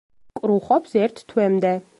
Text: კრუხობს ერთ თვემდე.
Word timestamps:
კრუხობს 0.39 0.97
ერთ 1.03 1.25
თვემდე. 1.35 1.79